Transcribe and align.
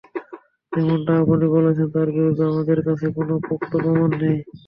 যেমনটা 0.71 1.13
আপনি 1.21 1.45
বলছেন 1.55 1.87
তার 1.93 2.07
বিরুদ্ধে 2.15 2.43
আমাদের 2.51 2.79
কাছে 2.87 3.05
কোনো 3.17 3.33
পোক্ত 3.47 3.71
প্রমাণ 3.75 4.09
নেই। 4.21 4.37